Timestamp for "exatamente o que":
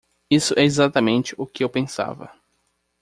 0.63-1.63